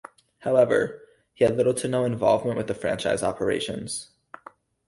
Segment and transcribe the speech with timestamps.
[0.39, 4.09] However, he had little to no involvement with franchise operations.